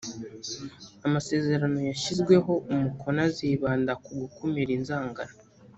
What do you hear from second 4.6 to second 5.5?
inzangano